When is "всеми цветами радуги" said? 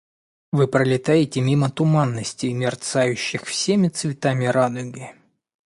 3.45-5.13